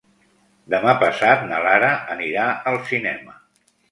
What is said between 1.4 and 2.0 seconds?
na Lara